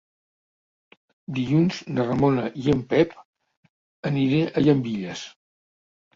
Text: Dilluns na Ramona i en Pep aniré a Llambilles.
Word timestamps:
Dilluns 1.39 1.81
na 1.97 2.05
Ramona 2.07 2.47
i 2.63 2.65
en 2.73 2.81
Pep 2.95 3.15
aniré 4.13 4.41
a 4.55 4.67
Llambilles. 4.67 5.25